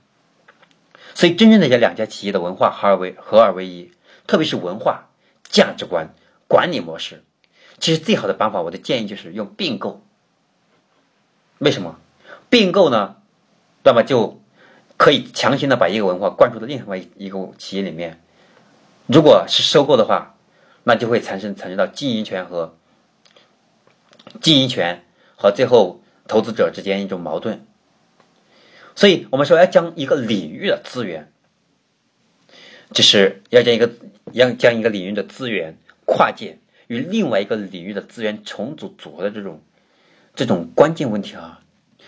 [1.15, 3.93] 所以，真正的这两家企业的文化合二为合二为一，
[4.27, 5.09] 特别是文化、
[5.43, 6.15] 价值观、
[6.49, 7.25] 管理模式，
[7.79, 10.05] 其实最好的办法，我的建议就是用并购。
[11.59, 11.99] 为什么？
[12.49, 13.17] 并购呢？
[13.83, 14.41] 那么就
[14.97, 18.21] 可以强行的把一个文化灌输到另外一个企业里面。
[19.07, 20.37] 如果是收购的话，
[20.85, 22.77] 那就会产生产生到经营权和
[24.41, 25.05] 经营权
[25.37, 27.67] 和最后投资者之间一种矛盾。
[28.95, 31.33] 所以我们说要将一个领域的资源，
[32.95, 33.91] 就是要将一个
[34.33, 35.77] 要将一个领域的资源
[36.07, 39.61] 跨界与另外一个领域的资源重组组合的这种
[40.35, 41.61] 这种关键问题啊，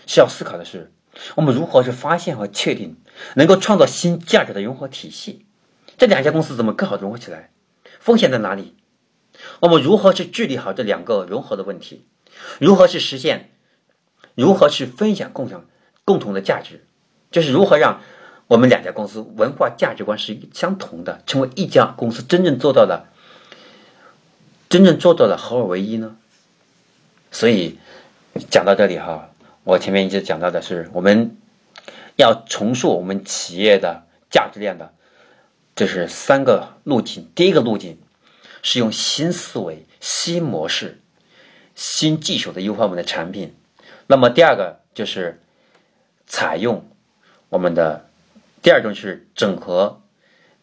[0.05, 0.91] 需要思考的是，
[1.35, 2.95] 我们如何去发现和确定
[3.35, 5.45] 能够创造新价值的融合体系。
[5.97, 7.51] 这两家公司怎么更好融合起来？
[7.99, 8.75] 风险在哪里？
[9.59, 12.05] 我们如何去治理好这两个融合的问题？
[12.59, 13.51] 如何去实现？
[14.35, 15.65] 如何去分享共享
[16.05, 16.85] 共同的价值？
[17.29, 18.01] 就是如何让
[18.47, 23.07] 我们两家公司文化价值观是相同的，成为一家公司，真正做到了
[24.69, 26.15] 真正做到了合二为一呢？
[27.31, 27.77] 所以
[28.49, 29.29] 讲到这里哈，
[29.63, 31.37] 我前面一直讲到的是，我们
[32.15, 34.93] 要重塑我们企业的价值链的。
[35.75, 37.29] 这是三个路径。
[37.35, 37.99] 第一个路径
[38.63, 41.01] 是用新思维、新模式、
[41.75, 43.55] 新技术的优化我们的产品。
[44.07, 45.39] 那么第二个就是
[46.25, 46.89] 采用
[47.49, 48.06] 我们的
[48.67, 50.03] 第二种是整合，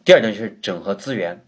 [0.03, 1.43] 第二种就是整合资源，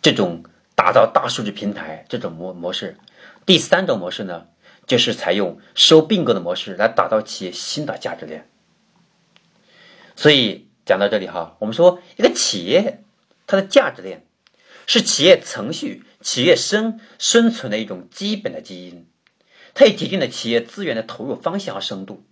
[0.00, 0.44] 这种
[0.76, 2.96] 打造大数据平台这种模模式。
[3.44, 4.46] 第三种模式呢，
[4.86, 8.48] 就是采用收并购的模式来打造企业新的价值链。
[10.14, 10.68] 所以。
[10.86, 13.02] 讲到这里哈，我们说一个企业
[13.48, 14.24] 它的价值链
[14.86, 19.08] 是企业程序、企业生生存的一种基本的基因，
[19.74, 22.24] 它也决定了企业资源的投入方向和深度。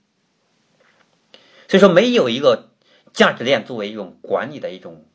[1.73, 2.69] 所以说，没有一个
[3.15, 5.07] 价值链作为一种管理的一种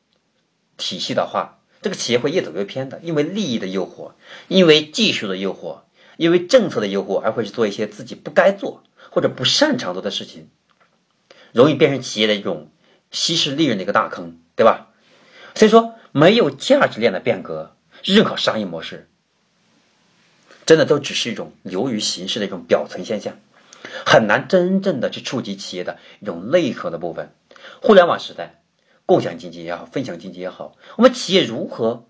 [0.75, 4.13] 体系的话，这个企业会越走越偏的，因为利益的诱惑，
[4.47, 5.81] 因为技术的诱惑，
[6.17, 10.49] 因为政策的诱惑，而会去做一些自己不该做或者不擅长做的事情，
[11.51, 12.71] 容易变成企业的一种。
[13.09, 14.89] 稀释利润的一个大坑，对吧？
[15.55, 19.07] 所以说，没有价值链的变革，任何商业模式，
[20.65, 23.39] 真的都只是一种流于形式的一种表层现象，
[24.05, 27.33] 很难真正的去触及企业的一种内核的部分。
[27.81, 28.61] 互联网时代，
[29.05, 32.05] 共享经济也好，分享经济也好，我们企业如何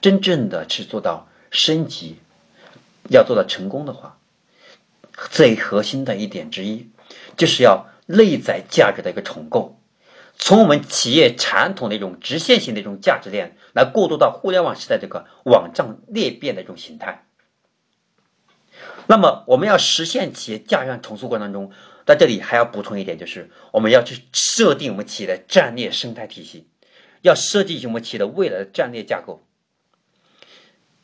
[0.00, 2.16] 真正的去做到升级，
[3.10, 4.18] 要做到成功的话，
[5.30, 6.90] 最核心的一点之一，
[7.36, 9.78] 就是要内在价值的一个重构。
[10.38, 17.25] 从我们企业传统的一种直线型的一种价值链，来过渡到互联网时代这个网状裂变的一种形态。
[19.06, 21.70] 那么，我们要实现企业价值重塑过程当中，
[22.04, 26.68] 在这里还要补充一点，就是我们要去设定我们企业的战略生态体系，
[27.22, 29.42] 要设计我们企业的未来的战略架构，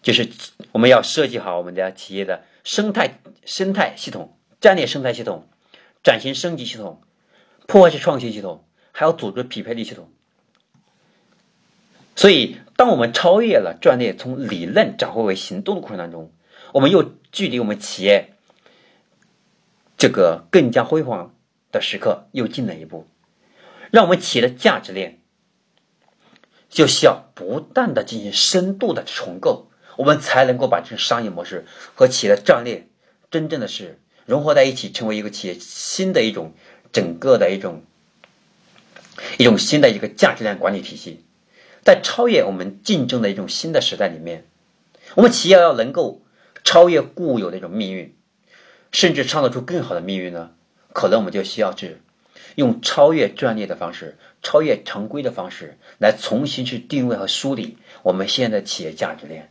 [0.03, 0.29] 就是
[0.73, 5.49] 我们要设计好我们的企业的生态生态系统、战略生态系统、
[6.03, 7.01] 转型升级系统、
[7.67, 8.65] 破坏式创新系统。
[8.95, 10.11] 还有组织匹配力系统，
[12.15, 16.31] 所以当我们超越了战略，从理论转化为行动的过程当中，
[16.75, 18.35] 我们又距离我们企业
[19.97, 21.35] 这个更加辉煌
[21.73, 23.09] 的时刻又近了一步。
[23.91, 25.19] 让我们企业的价值链
[26.69, 32.87] 就需要不断的进行深度的重构，我们才能够把这种商业模式和企业的战略
[33.31, 36.55] 真正的是融合在一起，成为一个企业新的一种
[36.93, 37.83] 整个的一种。
[39.37, 41.23] 一种新的一个价值链管理体系，
[41.85, 44.47] 在超越我们竞争的一种新的时代里面，
[45.15, 46.22] 我们企业要能够
[46.65, 48.15] 超越固有的一种命运，
[48.91, 50.51] 甚至创造出更好的命运呢？
[50.93, 51.99] 可能我们就需要去
[52.55, 59.51] 用超越专业的方式、超越常规的方式来重新去定位和梳理我们现在企业价值链。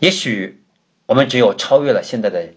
[0.00, 0.62] 也许
[1.06, 2.50] 我们只有超越了现在的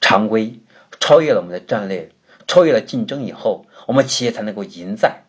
[0.00, 0.60] 常规。
[0.98, 2.10] 超越了我们的战略，
[2.46, 5.22] 超越了竞争以后，我们企业才能够赢在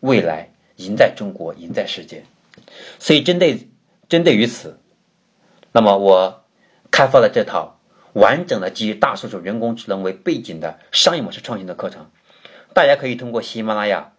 [0.00, 2.24] 未来，赢在中国，赢在世界。
[2.98, 3.68] 所以，针对
[4.08, 4.80] 针对于此，
[5.76, 6.42] 那么我
[6.90, 7.78] 开发了这套
[8.14, 12.10] 完整的基于大数据、人工智能为背景的商业模式创新的课程。
[12.72, 14.14] 大家可以通过喜马拉雅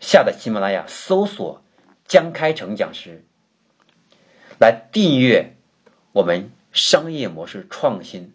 [0.00, 1.62] 下载喜马拉雅，搜索
[2.06, 3.24] 江开成讲师，
[4.60, 5.56] 来订阅
[6.12, 8.34] 我们商业模式创新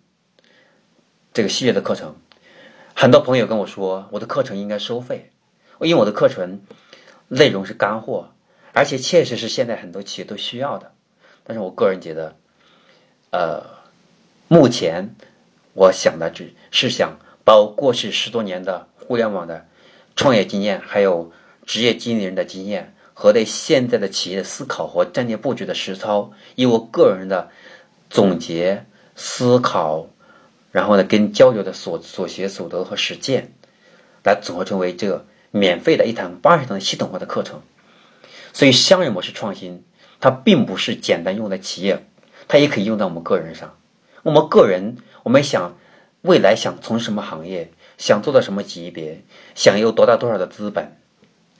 [1.33, 2.15] 这个系列的课程。
[2.95, 5.29] 很多朋友跟我说，我的课程应该收费，
[5.79, 6.61] 因为我的课程
[7.27, 8.31] 内容是干货。
[8.73, 10.93] 而且确实是现在很多企业都需要的，
[11.43, 12.35] 但是我个人觉得，
[13.31, 13.63] 呃，
[14.47, 15.15] 目前
[15.73, 19.65] 我想的只是想把我过去十多年的互联网的
[20.15, 21.31] 创业经验，还有
[21.65, 27.49] 职业经理人的经验，和对现在的企业思考和战略布局的实操，以我个人的
[28.09, 28.85] 总结
[29.15, 30.07] 思考，
[30.71, 33.53] 然后呢跟交流的所所学所得和实践，
[34.23, 37.61] 来组合成为这免费的一堂八十堂系统化的课程。
[38.53, 39.83] 所以，商业模式创新，
[40.19, 42.07] 它并不是简单用在企业，
[42.47, 43.77] 它也可以用在我们个人上。
[44.23, 45.77] 我们个人，我们想
[46.21, 49.23] 未来想从什么行业，想做到什么级别，
[49.55, 50.97] 想有多大多少的资本，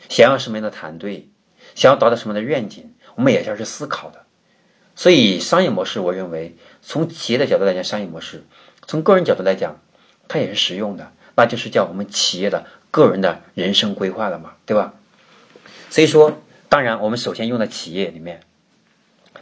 [0.10, 1.30] 想要什么样的团队，
[1.76, 4.24] 想要达到什么的愿景，我们也是要去思考的。
[4.96, 8.40] 所以，商业模式，我认为从企业的角度来讲，商业模式；
[8.88, 9.80] 从个人角度来讲，
[10.28, 14.94] 它也是实用的，那就是叫我们企业的个人的人生规划了嘛，对吧？
[15.90, 16.38] 所以说。
[16.70, 18.42] 当然，我们首先用在企业里面，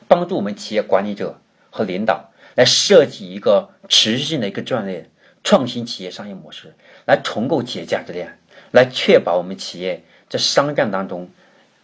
[0.08, 5.10] 帮助我们企业管理者和领导来设计一个持续性的一个战略，
[5.44, 6.74] 创新企业商业模式，
[7.06, 8.40] 来重构企业价值链，
[8.72, 11.30] 来确保我们企业在商战当中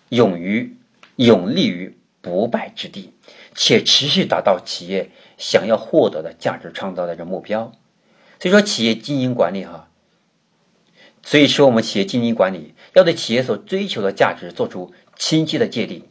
[0.09, 0.77] 勇于、
[1.15, 3.13] 勇立于不败之地，
[3.55, 7.71] 且持续达到企业想要获得的价值创造的这目标。
[8.39, 9.89] 所以说，企业经营管理哈，
[11.21, 14.93] 所以说我们企业经营管理要对企业所追求的价值做出。
[15.17, 16.03] 清晰的界定，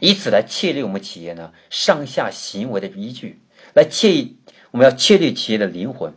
[0.00, 3.40] 以此来确立我们企业呢上下行为的依据，
[3.74, 4.38] 来确立
[4.70, 6.12] 我们要确立企业的灵魂。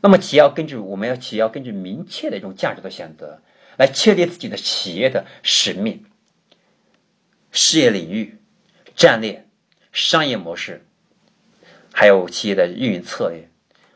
[0.00, 3.42] 那么，企业要根据我们要企业要根据明确的一种价值的选择，
[3.76, 6.04] 来确立自己的企业的使命、
[7.50, 8.38] 事业领域、
[8.94, 9.46] 战略、
[9.92, 10.86] 商业模式，
[11.92, 13.48] 还有企业的运营策略，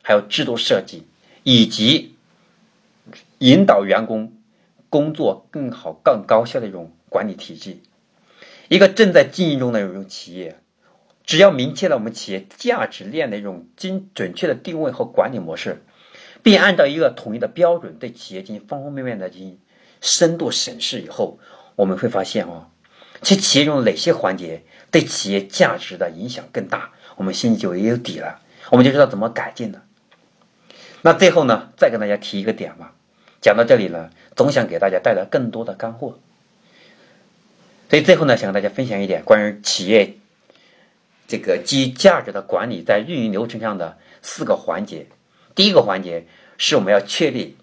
[0.03, 1.07] 还有制度设计，
[1.45, 2.17] 以及
[3.39, 4.33] 引导员工
[4.89, 6.93] 工作更好、更高效的一种。
[7.11, 7.83] 管理体系，
[8.71, 10.57] 一个正在经营中的一种企业，
[11.25, 15.83] 只要明确了我们企业价值链的一种精准确的定位和管理模式，
[16.45, 19.59] 并按照一个统一的标准对企业进行方方面面的进行
[20.01, 21.41] 深度审视以后，
[21.75, 22.69] 我们会发现哦，
[23.23, 29.83] 其企业中哪些环节对企业价值的影响更大，我们心里就也有底了，我们就知道怎么改进了。
[31.03, 32.95] 那最后呢，再跟大家提一个点吧，
[33.41, 36.21] 讲到这里呢，总想给大家带来更多的干货。
[37.91, 40.15] 所以最后呢，想跟大家分享一点关于企业
[41.27, 45.07] 这个基于价值的管理在运营流程上的四个环节。
[45.57, 46.25] 第一个环节
[46.57, 47.57] 是我们要确立，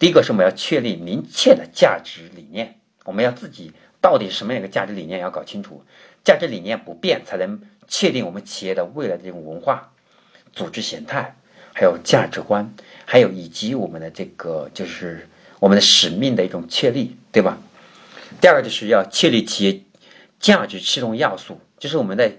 [0.00, 2.80] 第一个是我们要确立明确的价值理念。
[3.04, 5.84] 我们要自己到底什么样一个价值理念要搞清楚，
[6.24, 9.92] 价值理念不变，才能确定我们企业的未来的这种文化、
[10.52, 11.36] 组织形态，
[11.72, 12.74] 还有价值观，
[13.04, 15.28] 还有以及我们的这个就是
[15.60, 17.56] 我们的使命的一种确立，对吧？
[18.40, 19.82] 第二个就是要确立企业
[20.38, 22.36] 价值驱动要素，就是我们在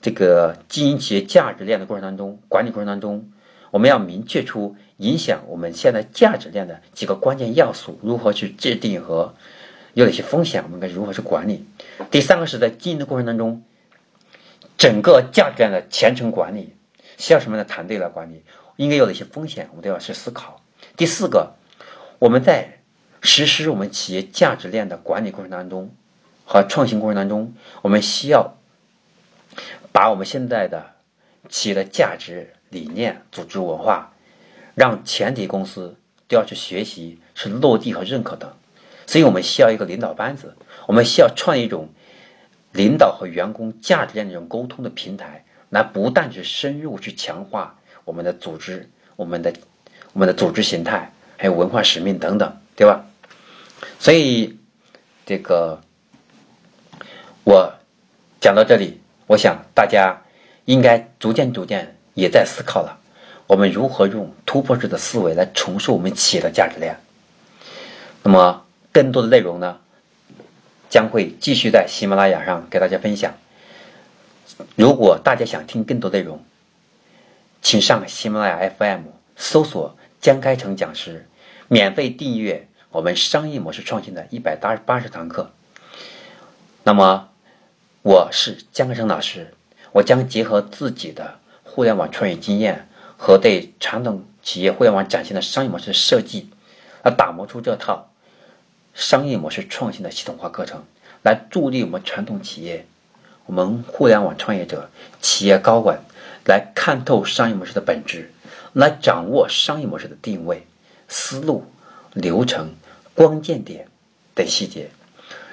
[0.00, 3.32] 这个经营企业价值链的过程当中，管理过程当中，
[3.72, 9.34] 我们要明确出影响我们现在价值链的几个关键要素，如何去制定和
[9.94, 11.66] 有哪些风险，我们该如何去管理。
[12.10, 13.64] 第三个是在经营的过程当中，
[14.78, 16.76] 整个价值链的全程管理
[17.18, 18.44] 需要什么样的团队来管理，
[18.76, 20.62] 应该有哪些风险，我们都要去思考。
[20.96, 21.54] 第四个，
[22.20, 22.75] 我们在
[23.26, 25.90] 实施我们企业价值链的管理过程当中
[26.46, 28.54] 和创新过程当中，我们需要
[29.92, 30.94] 把我们现在的
[31.48, 34.12] 企业的价值理念、组织文化，
[34.74, 35.96] 让全体公司
[36.28, 38.56] 都要去学习、是落地和认可的。
[39.06, 40.56] 所以我们需要一个领导班子，
[40.86, 41.88] 我们需要创一种
[42.72, 49.52] 领导和员工价值链的这种沟通的平台，来不断去深入去强化我们的组织、我们的
[50.12, 53.04] 我们的组织形态，还有文化使命等等，对吧？
[53.98, 54.58] 所以，
[55.24, 55.80] 这个
[57.44, 57.74] 我
[58.40, 60.22] 讲到这里，我想大家
[60.64, 63.00] 应该逐渐逐渐也在思考了，
[63.46, 67.00] 我们如何用突破式的思维来重塑我们企业的价值链。
[68.22, 69.78] 那么，更多的内容呢，
[70.88, 73.34] 将会继续在喜马拉雅上给大家分享。
[74.76, 76.44] 如果大家想听更多内容，
[77.62, 79.02] 请上喜马拉雅 FM
[79.36, 81.28] 搜索江开成讲师，
[81.68, 85.50] 免费订阅我们商业模式创新的一百八八十堂课。
[86.82, 87.28] 那么，
[88.00, 89.52] 我是江生老师，
[89.92, 92.88] 我将结合自己的互联网创业经验
[93.18, 96.48] 和对传统企业互联网展现的商业模式设计，
[97.04, 98.08] 来打磨出这套
[98.94, 100.82] 商业模式创新的系统化课程，
[101.22, 102.86] 来助力我们传统企业、
[103.44, 104.88] 我们互联网创业者、
[105.20, 106.00] 企业高管
[106.46, 108.32] 来看透商业模式的本质。
[108.72, 110.66] 来掌握商业模式的定位、
[111.08, 111.64] 思路、
[112.12, 112.74] 流程、
[113.16, 113.88] 关键点
[114.34, 114.90] 等细节，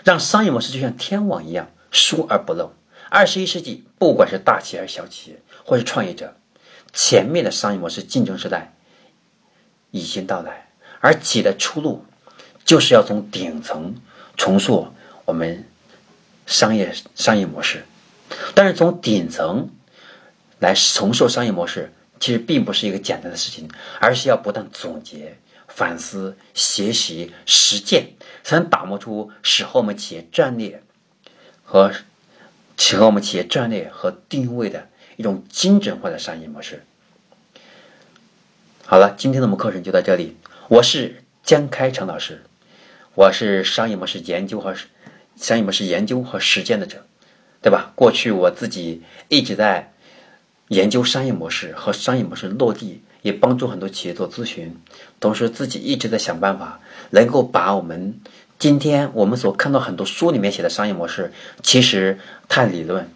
[0.03, 2.73] 让商业模式就像天网一样疏而不漏。
[3.09, 6.35] 二十一世纪，不管是大企业还是小企业，或是创业者，
[6.91, 8.73] 前面的商业模式竞争时代
[9.89, 12.05] 已经到来，而企业的出路
[12.65, 13.95] 就是要从顶层
[14.37, 14.93] 重塑
[15.25, 15.65] 我们
[16.45, 17.85] 商业商业模式。
[18.53, 19.69] 但是从顶层
[20.59, 21.91] 来重塑商业模式。
[22.19, 25.37] 其实并不是一个简单的事情，而是要不断总结、
[25.75, 28.13] 反思、学习、实践，
[28.43, 30.83] 才能打磨出适合我们企业战略
[31.63, 31.91] 和
[32.77, 36.83] 适合我们企业战略和定位的一种精准化的商业模式。
[38.85, 40.37] 好了，今天的我们课程就到这里。
[40.67, 42.43] 我是江开成老师，
[43.15, 44.75] 我是商业模式研究和
[45.35, 47.05] 商业模式研究和实践的者，
[47.61, 47.91] 对吧？
[47.95, 49.89] 过去我自己一直在。
[50.69, 54.79] 研究商业模式和商业模式落地，也帮助很多企业做咨询。
[55.19, 58.19] 同时，自己一直在想办法，能够把我们
[58.59, 63.09] 今天我们所看到很多书里面写的商业模式，其实太理论。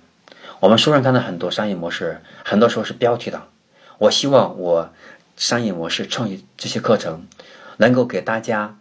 [0.60, 3.47] 我们书上看到很多商业模式，很多时候是标题党。
[3.99, 4.91] 我希望我
[5.36, 7.28] 商业模式创业这些课程，
[7.78, 8.76] 能够给大家，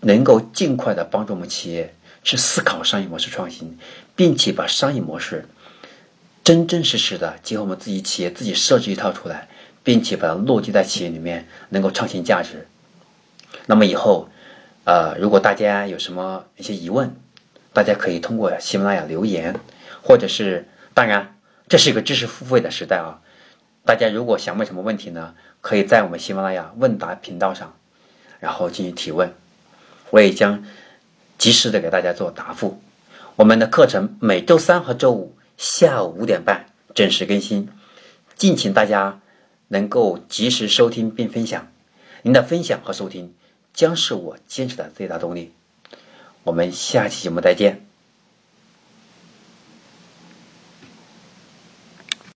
[0.00, 3.78] 能够尽快的帮助我们企业去思考商业模式创新，
[4.16, 5.46] 并且把商业模式。
[6.42, 9.46] 真真实实的结合我们自己企业自己设置一套出来，
[9.82, 12.66] 并且把它落地在企业里面，能够创新价值。
[13.66, 14.28] 那么以后，
[14.84, 17.14] 呃，如果大家有什么一些疑问，
[17.72, 19.58] 大家可以通过喜马拉雅留言，
[20.02, 21.36] 或者是当然，
[21.68, 23.20] 这是一个知识付费的时代啊。
[23.84, 27.74] 大家如果想问什么问题呢，可以在我们喜马拉雅问答频道上，
[28.38, 29.32] 然后进行提问，
[30.10, 30.64] 我也将
[31.38, 32.80] 及时的给大家做答复。
[33.36, 35.36] 我们的课程每周三和周五。
[35.56, 36.64] 下午五点半
[36.94, 37.68] 准时更新，
[38.34, 39.20] 敬请大家
[39.72, 41.72] 能够及时收听并分享。
[42.22, 43.34] 您的分享和收听
[43.72, 45.52] 将是我坚持的最大动力。
[46.44, 47.89] 我们下期节目再见。